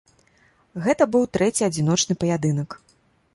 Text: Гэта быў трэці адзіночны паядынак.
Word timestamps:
Гэта 0.85 1.03
быў 1.15 1.27
трэці 1.37 1.67
адзіночны 1.69 2.13
паядынак. 2.25 2.69